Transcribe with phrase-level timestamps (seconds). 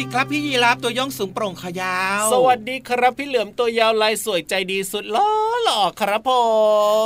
[0.00, 5.28] ดีครับพี่ยีราฟตัวย่องสูงโปร่งขยาว สวัสดีครับพี่เหลือมตัวยาวลายสวยใจดีสุดล้อ
[5.64, 6.30] หล่อครับผ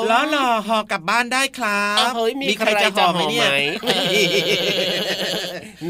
[0.01, 3.49] มล้อหล่อห่อกลับบ้านได้ครับเฮ้ยมีใครจะห่อไหมเนี่ย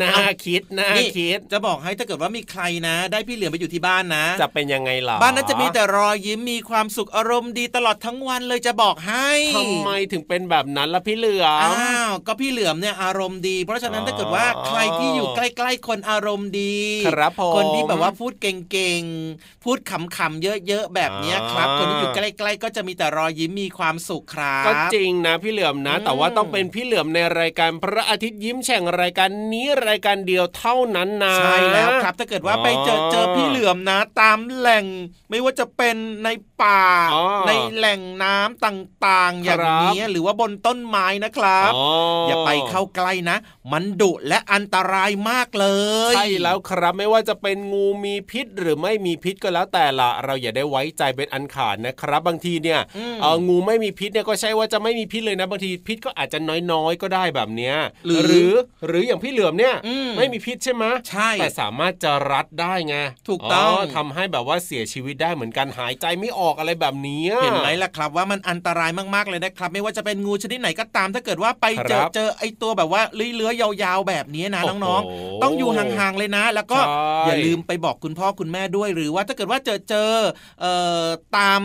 [0.02, 34.84] น่าคิดน่าคิดจะบอกให้ถ้าเกิดว่ามีใครนะ ได้พี่เหลือมไปอยู่ที่บ้านนะ จะเป็นยังไงล่ะบ้านนั้นจะมีแต่รอยยิ้มมีความสุขอารมณ์ดีตลอดทั้งวันเลยจะบอกให้ทำไมถึงเป็นแบบนั้นล่ะพี่เหลือมอ้าวก็พี่เหลือมเนี่ยอารมณ์ดี เพราะฉะนั้นถ้าเกิดว่าใครที่อยู่ใกล้ ๆ คนอารมณ์ดีครับผมคนที่แบบว่าพูดเก่งๆพูดขำๆเยอะๆแบบนี้ครับ คนที่อยู่ใกล้ๆก็จะมีแต่รอยยิ้มมีความสุขครับก็จริงนะพี่เหลือมนะ แต่ว่าต้องเป็นพี่เหลือมในรายการพระอาทิตย์ยิ้มแฉ่งรายการนี้รายการเดียวเท่านั้นนะใช่แล้วครับ ถ้าเกิดว่าไปเจอเจอพี่เหลือมนะ ตามแหล่ง
[35.30, 36.28] ไม่ว่าจะเป็นใน
[36.62, 36.82] ป่า
[37.14, 41.84] อ๋อในแหล่งน้ำต่างๆ อย่างครับนี้ยหรือว่าบนต้นไม้นะครับอ๋อ
[42.26, 43.36] ออย่าไปเข้าใกล้นะ
[43.72, 45.66] มันดุและอันตรายมากเล
[46.12, 56.38] ยใช่แล้วครับไม่ว่าจะเป็นงูมีพิษหรือไม่มีพิษก็แล้วแต่ละเราอย่าได้ไว้ใจเป็นอันขาดนะครับ บางทีเนี่ยอืมเอองูไม่มีพิษเนี่ยก็ใช่ว่าจะไม่มีพิษเลยนะบางทีพิษก็อาจจะ
[56.72, 57.76] น้อยๆก็ได้แบบเนี้ย
[58.06, 58.52] หรือหรือ
[58.86, 62.96] หรืออย่างพี่เหลือมเนี่ยอืมไม่มีพิษใช่ไหมใช่แต่สามารถจะรัดได้ไง
[63.28, 80.12] ถูกต้องทำให้แบบว่าเสียชีวิตได้เหมือนกันหายใจไม่ออกอะไรแบบนี้เห็นไหมล่ะครับว่ามันอันตรายมากๆเลยนะครับ ไม่ว่าจะเป็นงูชนิดไหนก็ตาม ถ้าเกิดว่าไปเจคอรับเจอไอ้ตัวแบบว่าเลื้อยๆยาวๆแบบนี้นะโอ้โหน้องๆ ต้องอยู่ห่างๆเลยนะ แล้วก็ใช่อย่าลืมไปบอกคุณพ่อคุณแม่ด้วย หรือว่าถ้าเกิดว่าเจอเจอ
[80.60, 80.72] เอ่
[81.02, 81.04] อ
[81.38, 81.60] ตาม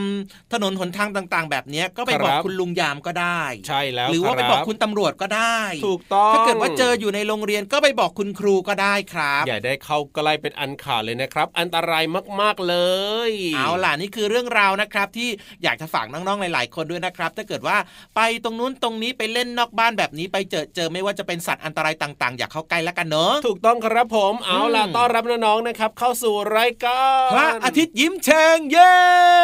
[0.53, 12.03] ถนนหนทางต่างๆ แบบเนี้ยก็ไปบอกครับคุณลุงยามก็ได้ ใช่แล้ว หรือว่าไปรับอกคุณตำรวจก็ได้ ถูกต้องถ้าเกิดว่าเจออยู่ในโรงเรียนก็ไปบอกคุณครูก็ได้ครับ อย่าได้เข้าใกล้เป็นอันขาดเลยนะครับ อันตราย
[12.42, 12.75] มากๆเล
[13.30, 15.30] ย เอาล่ะนี่คือเรื่องราวนะครับ ที่
[15.63, 17.77] อยากจะฝากน้องๆหลาย ๆ คนด้วยนะครับ ถ้าเกิดว่า
[18.15, 28.94] ไปตรงนู้นตรงนี้ไปเล่นนอกบ้านแบบนี้ไปเจอเจอไม่ว่าจะเป็นสัตว์อันตรายต่าง ๆ อย่าเข้าใกล้แล้วกันเนอะถูกต้องครับผมเอาล่ะอืมต้อนรับน้องๆนะครับ เข้าสู่รายการพระอาทิตย์ยิ้มแฉ่งเย้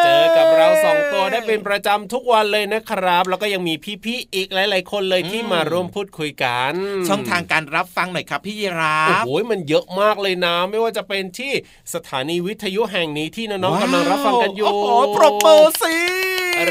[0.06, 3.74] เจอกับเราสองตัวได้เป็นประจำทุกวันเลยนะครับ แล้วก็ยังมี
[4.06, 6.71] พี่ๆอีกหลาย ๆ คนเลยที่มาร่วมพูดคุยกัน
[7.07, 11.51] ช่องทางการรับฟังหน่อยครับพี่ยีราโอ้ฟโหมันเยอะมากเลยนะ ไม่ว่าจะเป็นที่
[11.93, 14.85] สถานีวิทยุแห่งนี้ที่น้องๆกำลังรับฟังกันอยู่โอ้โห
[15.15, 15.95] ปรบมือสิ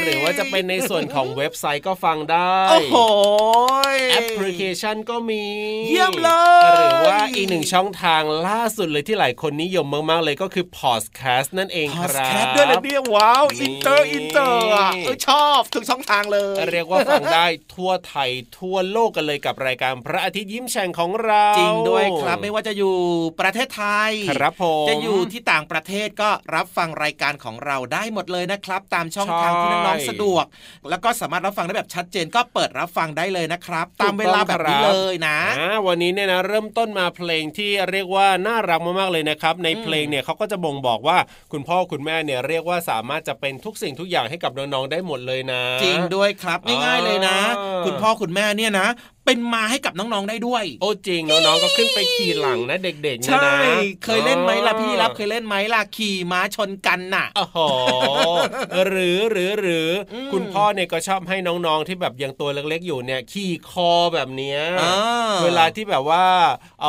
[0.03, 2.95] หรือว่าจะเป็นในส่วนของเว็บไซต์ก็ฟังได้ โอ้โห
[4.11, 5.43] แอปพลิเคชันก็มี
[5.87, 17.45] เยี่ยมเลย หรือว่าอีกหนึ่งช่องทางล่าสุดเลยที่หลายคนนิยมมากๆเลยก็คือ Podcast นั่นเองพคอดรับแคสต์ด้วยเลยเนี่ยว้าวนี่อินเตอร์อินเตอร์อะเออชอบทุกช่องทางเลย เรียกว่าฟังได้
[17.75, 18.29] ทั่วไทย
[18.59, 22.95] ทั่วโลกกันเลยกับรายการพระอาทิตย์ยิ้มแฉ่งของเราจริงด้วยครับไม่ว่าจะอยู่
[23.39, 30.45] ประเทศไทยครับผมจะอยู่ที่ต่างประเทศก็รับฟังรายการของเราได้หมดเลยนะครับ ตามช่องใช่ทางที่น้องๆสะดวก
[30.89, 41.17] แล้วก็สามารถรับฟังได้แบบชัดเจนก็เปิดรับฟังได้เลยนะครับ ตามเวลาแบบนี้เลยนะอ่าวันนี้เนี่ยนะเริ่มต้นมาเพลงที่เรียกว่าน่ารักมากๆเลยนะครับ ในเพลงเนี่ยเขาก็จะบ่งบอกว่า
[41.51, 48.87] คุณพ่อคุณแม่เนี่ยเรียกว่าสามารถจะเป็นทุกสิ่งทุกอย่างให้กับน้องๆได้หมดเลยนะ จริงด้วยครับง่ายๆเลยนะอ่าคุณพ่อคุณแม่เนี่ยนะ
[49.25, 57.59] เป็นมาให้กับน้องๆได้ด้วย โอ้จริงน้องๆก็ขึ้นไปขี่หลังนะเด็กๆเนี่ยใช่นะเคยเล่นไหมล่ะพี่รับเคยเล่นไหมล่ะขี่ม้าชนกันน่ะโอ้โห
[58.87, 66.25] หรือหรือหรืออมคุณพ่อเนี่ยก็ชอบให้น้องๆที่แบบยังตัวเล็กๆอยู่เนี่ยขี่คอแบบเนี้ยอ่าเวลาที่แบบว่า
[66.81, 66.85] เอ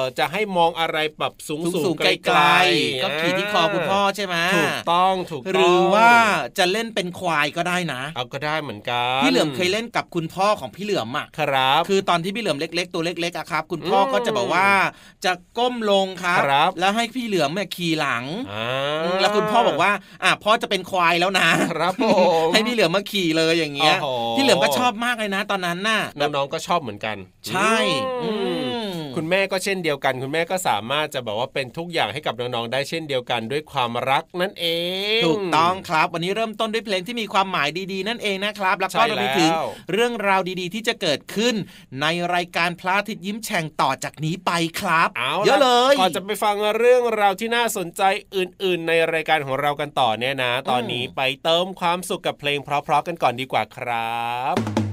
[0.00, 6.10] อจะให้มองอะไรแบบสูงสูสูงงๆไกไกลลๆๆก็ขี่ที่คอคุณพ่อใช่ไหมถูกต้องถูกต้องหรือว่า
[6.58, 14.68] จะเล่นเป็นควายก็ได้นะเอาก็ได้เหมือนกันพี่เหลือมเคยเล่นกับคุณพ่อของพี่เหลือมอะครับคือตอนที่พี่เหลือมเล็ก ๆ ตัวเล็กๆอะครับ คุณพ่ออมก็จะบอกว่า
[15.24, 19.92] จะก้มลงครับครับแล้วให้พี่เหลือมเนี่ยขี่หลังอ่าแล้วคุณพ่อบอกว่า
[20.24, 22.06] อะพ่อจะเป็นควายแล้วนะครับผ
[22.46, 27.16] มให้พี่เหลือมมาขี่เลยอย่างเงี้ยโอ้โหพี่เหลือมก็ชอบมากเลยนะ ตอนนั้นน่ะน้องๆก็ชอบเหมือนกัน
[27.48, 27.76] ใช่
[28.22, 34.66] อืมอืมคุณแม่ก็เช่นเดียวกัน คุณแม่ก็สามารถจะแบบว่าเป็นทุกอย่างให้กับน้องๆได้เช่นเดียวกันด้วยความรักนั่นเอ
[35.18, 41.51] ง ถูกต้องครับ วันนี้เริ่มต้นด้วยเพลงที่มีความหมายดีๆ นั่นเองนะครับ แล้วก็ใช่รวมไปถึงแล้วเรื่องราวดีๆ ที่จะเกิดขึ้น
[42.00, 44.50] ในรายการพระอาทิตย์ยิ้มแฉ่งต่อจากนี้ไป
[44.80, 48.02] ครับเอาเยอะเลยก่อนจะไปฟังเรื่องราวที่น่าสนใจ
[48.36, 54.22] อื่น ๆ ในรายการของเรากันต่อเนี่ยนะ ตอนนี้ไปเติมความสุขกับเพลงเพราะๆกันก่อนดีกว่าครั
[54.54, 54.91] บ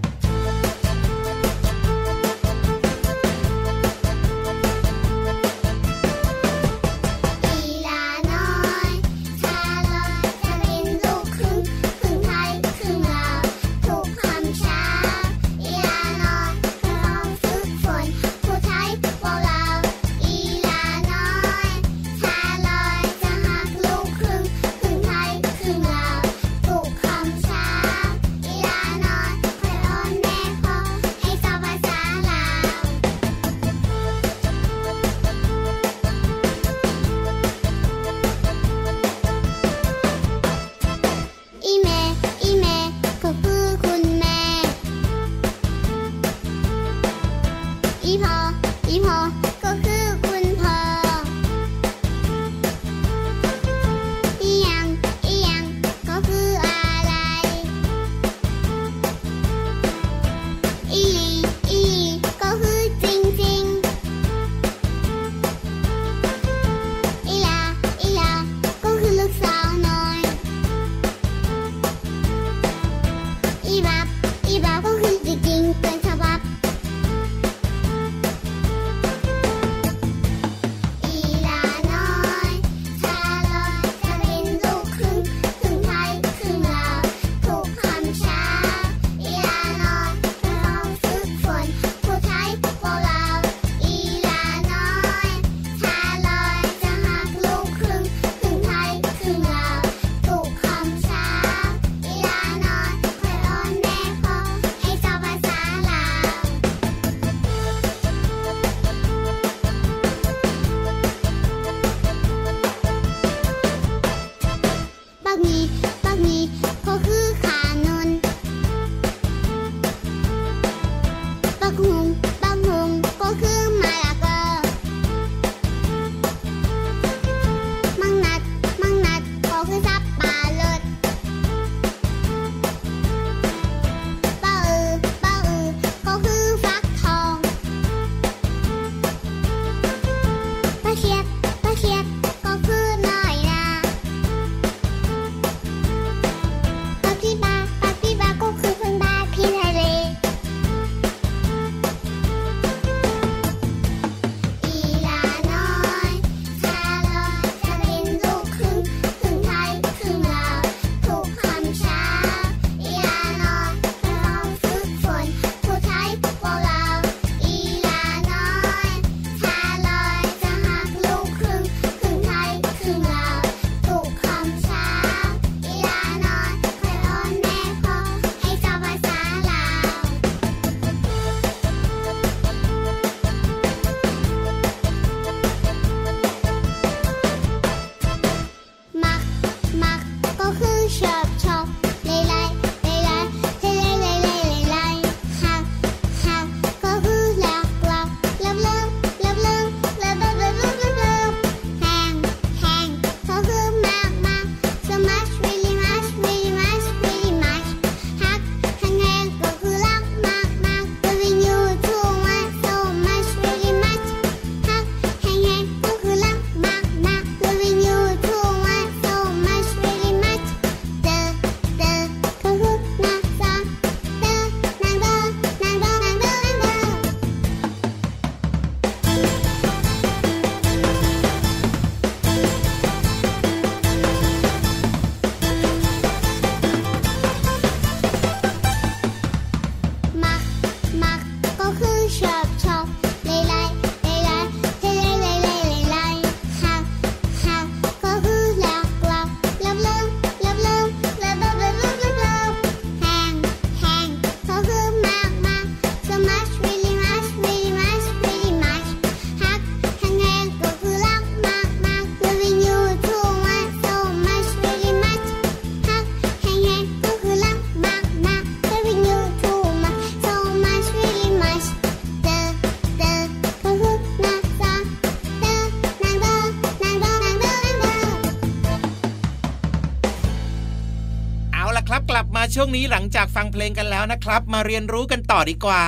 [282.62, 285.86] ช่วงนี้หลังจากฟังเพลงกันแล้วนะครับ มาเรียนรู้กันต่อดีกว่า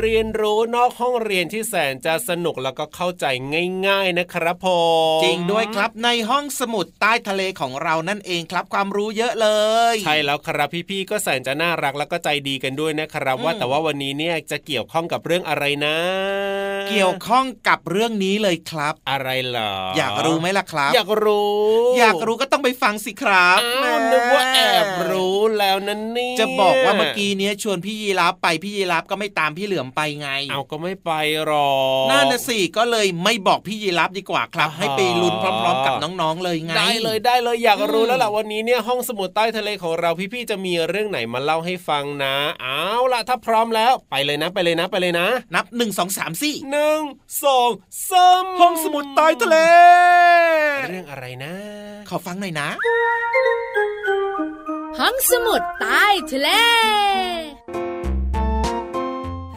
[0.00, 3.24] เรียนรู้นอกห้องเรียนที่แสนจะสนุกแล้วก็เข้าใจ
[3.86, 4.68] ง่าย ๆนะครับผ
[5.18, 9.48] มจริงด้วยครับในห้องสมุดใต้ทะเลของเรานั่นเองครับความรู้เยอะเล
[9.92, 15.96] ย ใช่แล้วครับพี่ๆก็แสนจะน่ารักแล้วก็ใจดีกันด้วยนะครับ ว่าแต่ว่าวันนี้เนี่ยจะเกี่ยวข้องกับเรื่องอะไรนะ
[16.90, 21.54] เกี่ยวข้องกับเรื่องนี้เลยครับ อะไรเหรออยากรู้ไหมล่ะครับ อยากรู้
[21.98, 31.12] อยากรู้ก็ต้องไปฟังสิครับอ้าวนึกว่าแอบรู้แล้วนั่นนี่จะบอกว่าเมื่อกี้เนี้ยชวนพี่ยีรับไปพี่ยีรับก็ไม่ตามพี่เหลือมไปไง เอาก็ไม่ไป
[31.44, 47.00] หรอกนั่นน่ะสิก็เลยไม่บอกพี่ยีรับดีกว่าครับอ่าให้ไปลุ้นพร้อม ๆ กับน้องๆเลยไงได้เลยได้เลยอยากรู้อืมแล้วล่ะวันนี้เนี่ยห้องสมุดใต้ทะเลของเราพี่ๆจะมีเรื่องไหนมาเล่าให้ฟังนะ เอาล่ะถ้าพร้อมแล้วไปเลยนะไปเลยนะไปเลยนะ นับหนึ่งสองสามสี่หนึ่ง
[47.44, 47.70] สอง
[48.10, 49.56] สามห้องสมุดใต้ทะเล
[50.88, 51.54] เรื่องอะไรนะ
[52.08, 52.68] ขอฟังหน่อยนะ
[55.00, 56.48] ห้องสมุดใต้ทะเล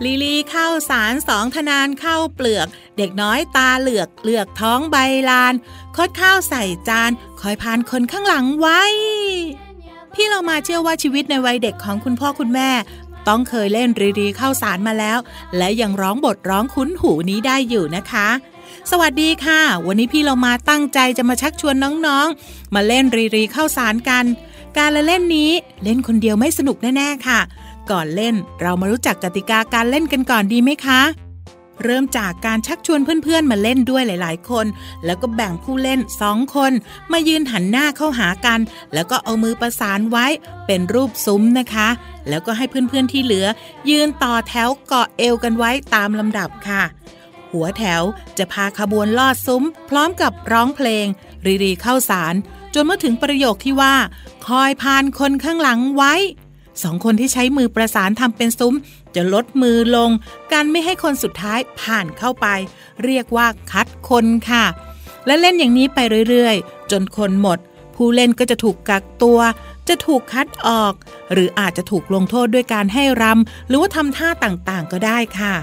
[0.04, 2.68] ลีลีข้าวสารสองธนานข้าวเปลือก
[2.98, 4.98] เด็กน้อยตาเหลือกเหลือกท้องใบ
[5.30, 5.54] ลาน
[5.96, 8.82] คดข้าวใส่จาน คอยพานคนข้างหลังไว้
[10.14, 12.70] พี่เรามาเชื่อว่าชีวิตในวัยเด็กของคุณพ่อคุณแม่
[13.28, 15.18] ต้องเคยเล่นรีรีข้าวสารมาแล้ว
[15.58, 18.30] และยังร้องบทร้องคุ้นหูนี้ได้อยู่นะคะ
[18.92, 21.76] สวัสดีค่ะ วันนี้พี่เรามาตั้งใจจะมาชักชวน
[22.08, 24.26] น้องๆ มาเล่นรีรีข้าวสารกัน
[24.78, 25.52] การละเล่นนี้
[25.84, 27.40] เล่นคนเดียวไม่สนุกแน่ๆค่ะ
[27.92, 31.02] ก่อนเล่นเรามารู้จักกติกาการเล่นกันก่อนดีไหมคะ
[31.84, 34.66] เริ่มจากการชักชวนเพื่อนๆ มาเล่นด้วยหลาย ๆ คน
[35.06, 36.72] แล้วก็แบ่งผู้เล่นสองคน
[37.12, 38.60] มายืนหันหน้าเข้าหากัน
[38.94, 40.26] แล้วก็เอามือประสานไว้
[40.66, 41.88] เป็นรูปซุ้มนะคะ
[42.30, 43.48] แล้วก็ให้เพื่อนๆที่เหลือ
[43.90, 46.84] ยืนต่อแถวเกาะเอวกันไว้ตามลำดับค่ะ
[47.52, 48.02] หัวแถว
[48.38, 51.06] จะพาขบวนลอดซุ้ม พร้อมกับร้องเพลง
[51.46, 52.36] รีรีเข้าสาร
[52.74, 53.96] จนเมื่อถึงประโยคที่ว่า
[54.48, 56.14] คอยพานคนข้างหลังไว้
[56.84, 58.76] สองคนที่ใช้มือประสานทำเป็นซุ้ม
[59.16, 60.12] จะลดมือลง
[60.52, 62.48] การไม่ให้คนสุดท้ายผ่านเข้าไป
[63.04, 64.66] เรียกว่าคัดคนค่ะ
[65.26, 66.00] และเล่นอย่างนี้ไป
[66.30, 67.60] เรื่อยๆ จนคนหมด
[67.96, 69.40] ผู้เล่นก็จะถูกกักตัว
[69.88, 70.94] จะถูกคัดออก
[71.34, 75.54] หรืออาจจะถูกลงโทษด้วยการให้รำหรือว่าทำท่าต่างๆก็ได้ค่ะ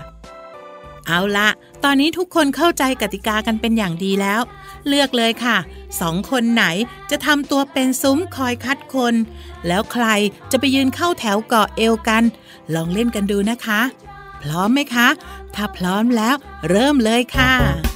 [1.06, 1.48] เอาละ
[1.84, 4.40] ตอนนี้ทุกคนเข้าใจกติกากันเป็นอย่างดีแล้ว
[4.88, 5.56] เลือกเลยค่ะ
[6.00, 6.64] สองคนไหน
[7.10, 9.14] จะทำตัวเป็นซุ้มคอยคัดคน
[9.66, 10.06] แล้วใคร
[10.50, 12.22] จะไปยืนเข้าแถวเกาะเอวกัน
[12.74, 13.80] ลองเล่นกันดูนะคะ
[14.42, 15.08] พร้อมไหมคะ
[15.54, 16.34] ถ้าพร้อมแล้ว
[16.68, 17.93] เริ่มเลยค่ะ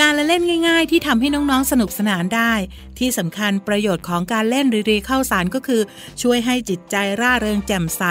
[0.00, 2.52] การละเล่นง่าย ๆ ที่ทำให้น้องๆสนุกสนานได้
[2.98, 5.80] ที่สำคัญประโยชน์ของการเล่นรีรีเข้าสารก็คือ
[6.22, 8.02] ช่วยให้จิตใจร่าเริงแจ่มใส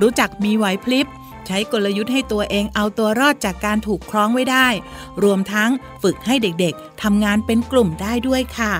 [0.00, 1.06] รู้จักมีไหวพลิบ
[1.46, 4.68] ใช้กลยุทธ์ให้ตัวเองเอาตัวรอดจากการถูกคล้องไว้ได้
[5.24, 5.70] รวมทั้ง
[6.02, 8.72] ฝึกให้เด็กๆทำงานเป็นกลุ่มได้ด้วยค่ะ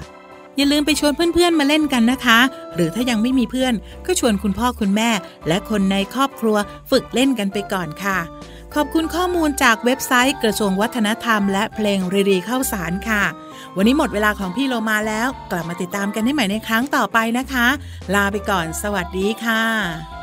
[0.57, 2.39] อย่าลืมไปชวนเพื่อนๆมาเล่นกันนะคะ
[2.75, 3.75] หรือถ้ายังไม่มีเพื่อน
[4.07, 5.11] ก็ชวนคุณพ่อคุณแม่
[5.49, 6.57] และคนในครอบครัว
[6.91, 8.19] ฝึกเล่นกันไปก่อนค่ะ
[8.77, 13.25] ขอบคุณข้อมูลจากเว็บไซต์กระทรวงวัฒนธรรม และเพลงรีรีเข้าสารค่ะ
[13.77, 17.67] วันนี้หมดเวลาของพี่โลมาแล้ว กลับมาติดตามกันได้ใหม่ในครั้งต่อไปนะคะ
[18.15, 20.22] ลาไปก่อน สวัสดีค่ะ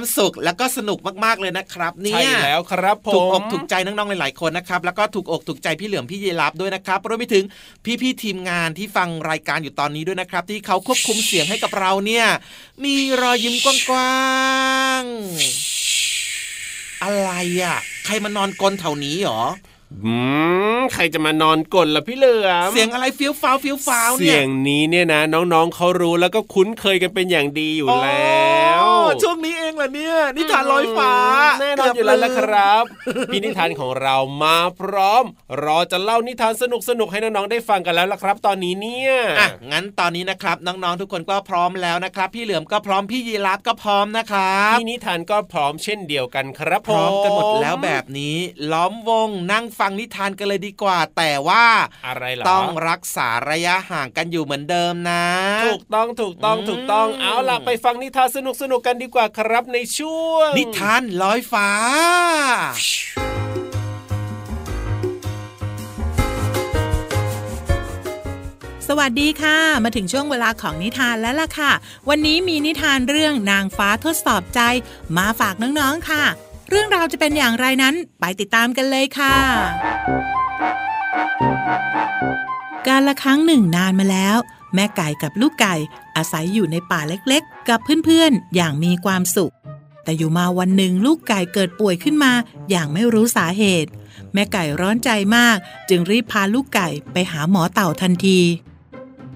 [0.00, 7.44] ความสุขแล้วก็สนุกมากๆเลยนะครับเนี่ใช่ยแล้วครับผมถูกอกถูกใจน้องๆหลายๆคนนะครับแล้วก็ถูกอกถูกใจพี่เหลือมพี่เยลับด้วยนะครับรวมไปถึง
[8.00, 12.26] พี่ๆทีมงานที่ฟังรายการอยู่ตอนนี้ด้วยนะครับ ที่เขาควบคุมเสียงให้กับเราเนี่ย
[12.84, 17.30] มีรอยยิ้มกว้างๆอะไร
[17.62, 19.42] อะ ใครมานอนกลนแถวนี้หรอ
[20.04, 20.14] อื
[20.78, 31.12] มใครจะมานอนกลนล่ะพี่เหลือมเสียงอะไรฟิวฟ้าวฟิวฟ้าวเสีเนี่ยยงนี้เนี่ยนะ น้องๆเขารู้แล้วก็คุ้นเคยกันเป็นอย่างดีอยู่แล้วอ๋อช่วงนี้เองเหรอเนี่ยนิทานลอยฟ้า
[31.60, 32.84] แน่นอนอยู่แล้วละครับ
[33.32, 35.24] พี่นิทานของเรามาพร้อม
[35.64, 36.64] รอจะเล่านิทานส
[37.00, 48.36] นุกๆให้น้องๆได้ฟังกันแล้วละครับ ตอนนี้เนี่ยอะงั้นตอนนี้นะครับน้องๆทุกคนก็พร้อมแล้วนะครับ พี่เหลือมก็พร้อมพี่ยีรับก็พร้อมนะครับพี่นิทานก็พร้อมเช่นเดียวกันครับพร้อมกันหมดแล้วแบบนี้
[48.72, 51.64] ล้อมวงนั่งฟังนิทานกันเลยดีกว่า แต่ว่า
[52.06, 55.24] อะไรเหรอต้องรักษาระยะห่างกันอยู่เหมือนเดิมนะ
[55.66, 58.38] ถูกต้องถูกต้องอืมถูกต้องเอาล่ะไปฟังนิทานส
[58.72, 61.70] นุกๆกันดีกว่าครับในช่วง นิทานลอยฟ้า
[68.92, 71.72] สวัสดีค่ะ มาถึงช่วงเวลาของนิทานแล้วล่ะค่ะ
[72.08, 74.60] วันนี้มีนิทานเรื่องนางฟ้าทดสอบใจ
[75.16, 76.24] มาฝากน้องๆค่ะ
[76.70, 79.36] เรื่องราวจะเป็นอย่างไรนั้นไปติดตามกันเลยค่ะ
[82.86, 84.36] การละครั้งหนึ่งนานมาแล้ว
[84.74, 85.74] แม่ไก่กับลูกไก่
[86.16, 89.54] อาศัยอยู่ในป่าเล็กๆ กับเพื่อนๆ อย่างมีความสุข
[90.04, 92.32] แต่อยู่มาวันหนึ่งลูกไก่เกิดป่วยขึ้นมา
[92.70, 93.90] อย่างไม่รู้สาเหตุ
[94.32, 95.56] แม่ไก่ร้อนใจมาก
[95.88, 98.40] จึงรีบพาลูกไก่ไปหาหมอเต่าทันที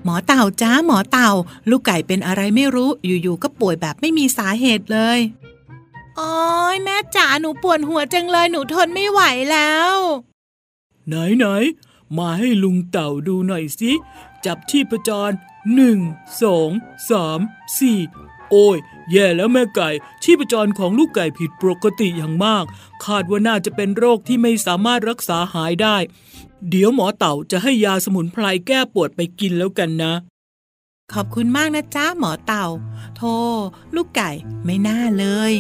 [0.04, 1.30] หมอเต่าจ้าหมอเต่า
[1.70, 5.18] ลูกไก่เป็นอะไรไม่รู้อยู่ๆก็ป่วยแบบไม่มีสาเหตุเลย
[6.16, 6.34] โอ้
[6.74, 9.20] ยแม่จ๋าหนูปวดหัวจังเลยหนูทนไม่ไหว
[9.52, 9.94] แล้ว
[11.08, 13.92] ไหนไหนๆมาให้ลุงเต่าดูหน่อยสิ
[14.44, 15.30] จับชีพจร
[15.74, 15.98] หนึ่ง
[16.42, 16.70] สอง
[17.10, 17.40] สาม
[17.78, 17.98] สี่
[18.50, 18.78] โอ้ย
[19.10, 19.88] แย่แล้วแม่ไก่
[20.22, 22.64] ชีพจรของลูกไก่ผิดปกติอย่างมาก
[23.04, 25.96] คาดว่าน่าจะเป็นโรคที่ไม่สามารถรักษาหายได้
[26.70, 30.14] เดี๋ยวหมอเต่าจะให้ยาสมุนไพรแก้ปวดไปกินแล้วกันนะ
[31.12, 32.66] ขอบคุณมากนะจ้าหมอเต่า
[33.16, 33.34] โธ่
[33.94, 34.30] ลูกไก่
[34.64, 35.52] ไม่น่าเลย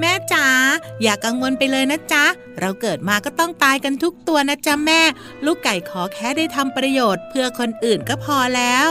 [0.00, 0.46] แม่จ๋า
[1.02, 2.24] อย่ากังวลไปเลยนะจ๊ะ
[2.60, 5.00] เราเกิดมาก็ต้องตายกันทุกตัวนะจ๊ะแม่
[5.44, 8.90] ลูกไก่ขอแค่ได้ทำประโยชน์ เพื่อคนอื่นก็พอแล้ว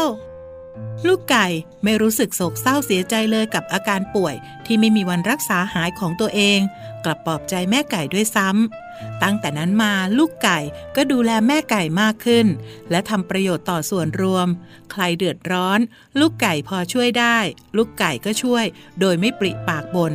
[1.07, 1.47] ลูกไก่
[1.83, 6.59] ไม่รู้สึกโศกเศร้าเสียใจเลยกับอาการป่วย ที่ไม่มีวันรักษาหายของตัวเอง
[7.05, 10.59] กลับปลอบใจแม่ไก่ด้วยซ้ำตั้งแต่นั้นมาลูกไก่
[10.95, 12.47] ก็ดูแลแม่ไก่มากขึ้น
[12.91, 14.47] และทำประโยชน์ต่อส่วนรวม
[14.91, 15.79] ใครเดือดร้อน
[16.19, 17.37] ลูกไก่พอช่วยได้
[17.77, 18.65] ลูกไก่ก็ช่วย
[18.99, 20.13] โดยไม่ปริปากบน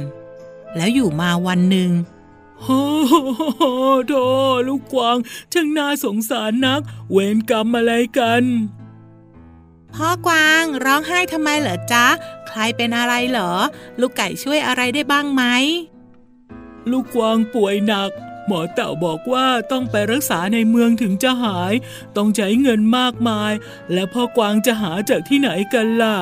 [0.77, 1.91] แล้วอยู่มาวันหนึ่ง
[2.65, 3.23] ฮ่าฮ่า
[3.61, 4.25] ฮ่าโธ่
[4.69, 5.17] ลูกกวาง
[5.53, 8.45] ช่างน่าสงสารนัก เวรกรรมอะไรกัน
[9.95, 12.07] พ่อกวางร้องไห้ทำไมเหรอจ๊ะ
[12.49, 13.53] ใครเป็นอะไรเหรอ
[14.01, 15.43] ลูกไก่ช่วยอะไรได้บ้างไหม
[16.91, 18.11] ลูกกวางป่วยหนัก
[18.47, 21.75] หมอเต่าบอกว่าต้องไปรักษาในเมืองถึงจะหาย
[22.17, 23.53] ต้องใช้เงินมากมาย
[23.93, 26.17] และพ่อกวางจะหาจากที่ไหนกันล่ะ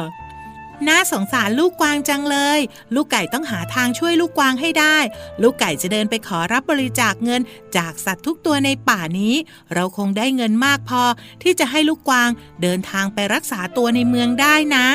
[0.89, 2.59] น่าสงสารลูกกวางจังเลย
[2.95, 4.99] ลูกไก่ต้องหาทางช่วยลูกกวางให้ได้
[5.43, 7.41] ลูกไก่จะเดินไปขอรับบริจาคเงิน
[7.77, 9.35] จากสัตว์ทุกตัวในป่านี้
[9.75, 11.03] เราคงได้เงินมากพอ
[11.43, 12.29] ที่จะให้ลูกกวาง
[12.62, 14.87] เดินทางไปรักษาตัวในเมืองได้นะ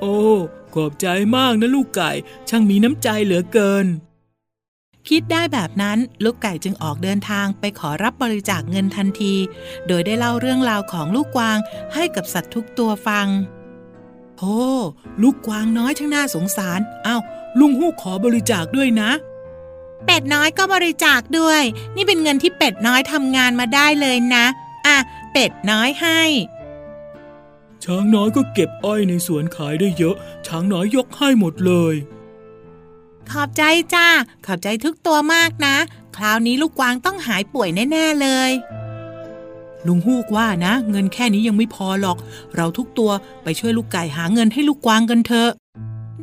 [0.00, 0.18] โอ้
[0.74, 2.10] ขอบใจมากนะลูกไก่
[2.48, 3.86] ช่างมีน้ำใจเหลือเกิน
[5.08, 9.34] คิดได้แบบนั้นลูกไก่จึงออกเดินทางไปขอรับบริจาคเงินทันที
[9.86, 11.58] โดยได้เล่าเรื่องราวของลูกกวาง
[11.94, 13.28] ให้กับสัตว์ทุกตัวฟัง
[14.38, 14.56] โอ้
[15.22, 17.20] ลูกกวางน้อยช่างน่าสงสารอ้าว
[17.58, 19.10] ลุงฮูกขอบริจาคด้วยนะ
[20.04, 21.62] เป็ดน้อยก็บริจาคด้วย
[21.96, 24.46] นี่เป็นเงินที่เป็ดน้อยทำงานมาได้เลยนะ
[24.86, 24.96] อะ
[25.32, 26.22] เป็ดน้อยให้
[27.84, 31.94] ช้างน้อยก็เก็บอ้อยในสวนขายได้เยอะ ช้างน้อยยกให้หมดเลย
[33.30, 33.62] ขอบใจ
[33.94, 34.08] จ้า
[34.46, 35.76] ขอบใจทุกตัวมากนะ
[36.16, 38.50] คราวนี้ลูกกวางต้องหายป่วยแน่ ๆ เลย
[39.86, 42.16] ลุงฮูกว่านะ เงินแค่นี้ยังไม่พอหรอก
[42.56, 43.10] เราทุกตัว
[43.44, 45.50] ไปช่วยลูกไก่หาเงินให้ลูกกวางกันเถอะ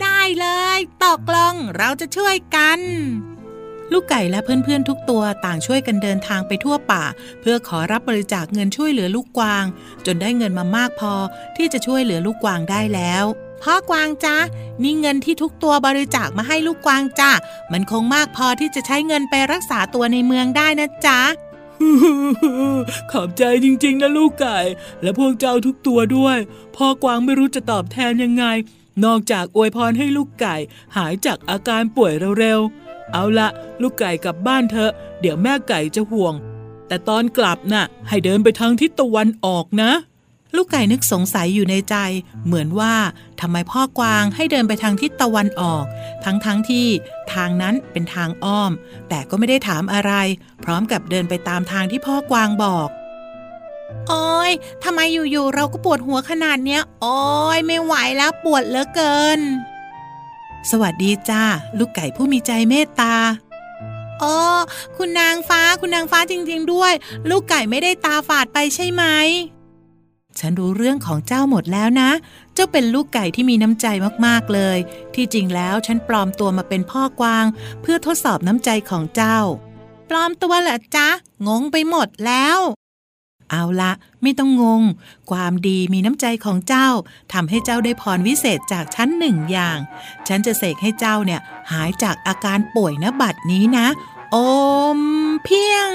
[0.02, 0.48] ได้เล
[0.78, 2.80] ยตกลงเราจะช่วยกัน
[3.92, 7.04] ลูกไก่และเพื่อนๆทุกตัวต่างช่วยกันเดินทางไปทั่วป่า
[7.42, 9.66] เพื่อขอรับบริจาคเงินช่วยเหลือลูกกวาง
[10.06, 11.14] จนได้เงินมามากพอ
[11.58, 13.26] ที่จะช่วยเหลือลูกกวางได้แล้ว
[13.64, 14.36] พ่อกวางจ้า
[14.84, 17.32] นี่เงินที่ทุกตัวบริจาคมาให้ลูกกวางจ้า
[17.72, 21.20] มันคงมากพอที่จะใช้เงินไปรักษาตัวในเมืองได้นะจ๊ะ
[23.12, 24.60] ขอบใจจริง ๆ นะลูกไก่
[25.02, 26.38] และพวกเจ้าทุกตัวด้วย
[26.76, 28.46] พ่อกวางไม่รู้จะตอบแทนยังไง
[29.06, 30.56] นอกจากอวยพรให้ลูกไก่
[30.98, 33.48] หายจากอาการป่วยเร็วๆ เอาละ
[33.82, 36.34] ลูกไก่กลับบ้านเถอะ เดี๋ยวแม่ไก่จะห่วง
[36.88, 39.92] แต่ตอนกลับน่ะ ให้เดินไปทางทิศตะวันออกนะ
[40.56, 41.96] ลูกไก่นึกสงสัยอยู่ในใจ
[42.46, 42.94] เหมือนว่า
[43.42, 45.84] ทำไมพ่อกวางให้เดินไปทางทิศตะวันออก
[46.26, 46.88] ทั้งๆทที่
[47.34, 48.72] ทางนั้นเป็นทางอ้อม
[49.10, 50.12] แต่ก็ไม่ได้ถามอะไร
[50.64, 52.90] พร้อมกับเดินไปตามทางที่พ่อกวางบอก
[54.08, 54.52] โอ้ย
[54.84, 57.20] ทำไมอยู่ๆเราก็ปวดหัวขนาดเนี้ย โอ้
[57.58, 59.40] ยไม่ไหวแล้วปวดเหลือเกิน
[60.72, 61.44] สวัสดีจ้า
[61.78, 63.16] ลูกไก่ผู้มีใจเมตตา
[64.24, 64.38] อ๋อ
[64.98, 66.94] คุณนางฟ้าคุณนางฟ้าจริงๆด้วย
[67.30, 69.04] ลูกไก่ไม่ได้ตาฝาดไปใช่ไหม
[70.40, 72.12] ฉันรู้เรื่องของเจ้าหมดแล้วนะ
[72.54, 73.88] เจ้าเป็นลูกไก่ที่มีน้ำใจ
[74.26, 74.78] มากๆเลย
[75.16, 77.46] ที่จริงแล้วฉันปลอมตัวมาเป็นพ่อกวาง
[77.82, 79.38] เพื่อทดสอบน้ำใจของเจ้า
[80.10, 81.08] ปลอมตัวเหรอจ๊ะ
[81.48, 82.60] งงไปหมดแล้ว
[83.52, 83.92] เอาละ
[84.22, 84.84] ไม่ต้องงง
[85.32, 86.88] ความดีมีน้ำใจของเจ้า
[87.34, 89.78] ทำให้เจ้าได้พรวิเศษจากฉันหนึ่งอย่าง
[90.28, 91.42] ฉันจะเสกให้เจ้าเนี่ย
[91.72, 93.88] หายจากอาการป่วยณบัดนี้นะ
[94.32, 94.38] โอ
[94.98, 95.00] ม
[95.44, 95.92] เพียง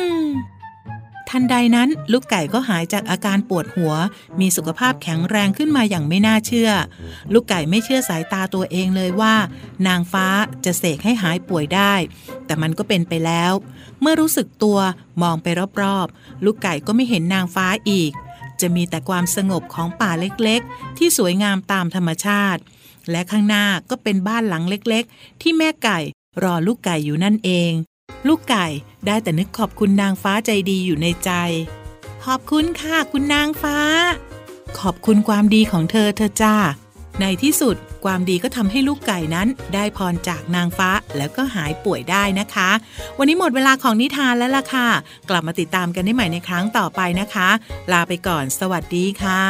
[1.30, 3.94] ทันใดนั้นลูกไก่ก็หายจากอาการปวดหัว
[4.40, 6.70] มีสุขภาพแข็งแรงขึ้นมาอย่างไม่น่าเชื่อ
[7.32, 9.34] ลูกไก่ไม่เชื่อสายตาตัวเองเลยว่า
[9.86, 10.26] นางฟ้า
[10.64, 11.94] จะเสกให้หายป่วยได้
[12.46, 13.52] แต่มันก็เป็นไปแล้ว
[14.00, 14.78] เมื่อรู้สึกตัว
[15.22, 15.46] มองไป
[15.82, 18.12] รอบๆ ลูกไก่ก็ไม่เห็นนางฟ้าอีก
[18.60, 22.60] จะมีแต่ความสงบของป่าเล็กๆ ที่สวยงามตามธรรมชาติ
[23.10, 25.98] และข้างหน้าก็เป็นบ้านหลังเล็กๆ ที่แม่ไก่
[26.42, 27.72] รอลูกไก่อยู่นั่นเอง
[28.26, 28.66] ลูกไก่
[29.06, 31.30] ได้แต่นึกขอบคุณนางฟ้าใจดีอยู่ในใจ
[32.24, 33.78] ขอบคุณค่ะคุณนางฟ้า
[34.80, 36.56] ขอบคุณความดีของเธอเธอจ้า
[37.20, 42.70] ในที่สุดความดีก็ทำให้ลูกไก่นั้นได้พรจากนางฟ้าแล้วก็หายป่วยได้นะคะ
[43.18, 44.88] วันนี้หมดเวลาของนิทานแล้วล่ะค่ะ
[45.30, 47.48] กลับมาติดตามกันได้ใหม่ในครั้งต่อไปนะคะ
[47.92, 49.42] ลาไปก่อน สวัสดีค่ะ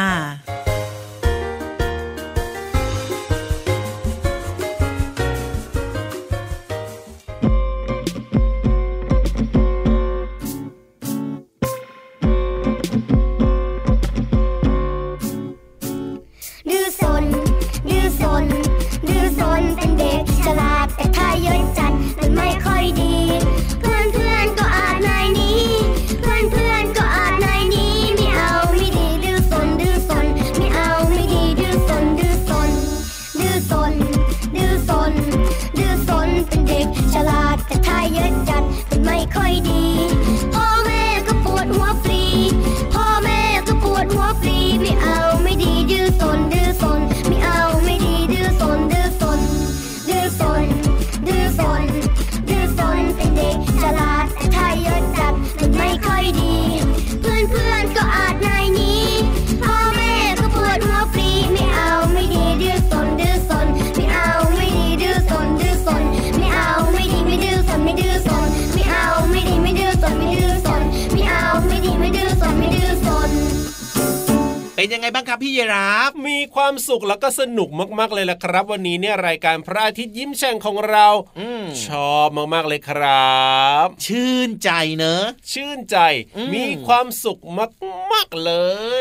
[75.57, 76.08] ยังไงบ้าง
[76.59, 77.69] ครับพี่เยรับมีความสุขแล้วก็สนุก
[77.99, 81.07] มากๆเลยละครับ วันนี้เนี่ยรายการพระอาทิตย์ยิ้มแฉ่งของเรา
[81.39, 83.37] อืมชอบมากๆเลยครั
[83.85, 85.97] บ ชื่นใจเนอะ ชื่นใจ
[86.37, 87.39] อืมมีความสุข
[88.13, 88.51] มากๆเล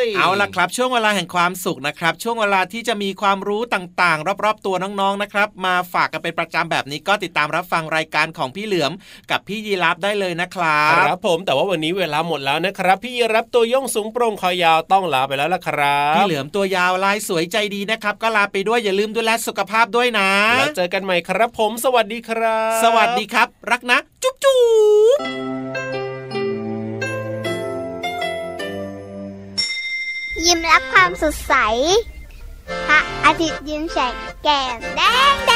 [0.04, 8.92] ย เอาล่ะครับ ช่วงเวลาแห่งความสุขนะครับ ช่วงเวลาที่จะมีความรู้ต่างๆ รอบๆตัวน้องๆนะครับ มาฝากกันเป็นประจำแบบนี้ก็ติดตามรับฟังรายการของพี่เหลือม
[9.30, 24.58] กับพี่ยีรับได้เลยนะครัคบรับผมแต่ว่าวันนี้เวลาหมดแล้วนะครับ พี่รับตัวโย่องสูงโปร่งคอยาวต้องลาไปแล้วล่ะครับ พี่เหลือมตัวยาวลายสวยใจดีนะครับ ก็ลาไปด้วยอย่าลืมดูแลสุขภาพด้วยนะ แล้วเจอกันใหม่ครับผม สวัสดีครับ สวัสดีครับ รักนะ จุ๊บจุ๊
[25.16, 25.18] บ
[30.46, 31.54] ยิ้มรับความสดใส
[32.88, 35.00] พระอาทิตย์ยิ้มแฉกแก้มแด
[35.32, 35.52] งแด